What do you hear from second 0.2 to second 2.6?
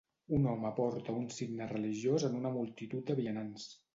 Un home porta un signe religiós en una